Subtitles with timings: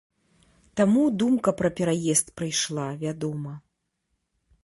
[0.79, 3.53] Таму думка пра пераезд прыйшла, вядома.